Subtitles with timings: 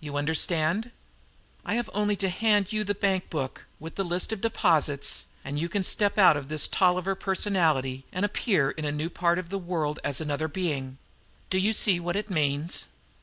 [0.00, 0.90] You understand?
[1.64, 5.58] I have only to hand you the bank book with the list of deposits, and
[5.58, 9.48] you can step out of this Tolliver personality and appear in a new part of
[9.48, 10.98] the world as another being.
[11.48, 12.88] Do you see what it means?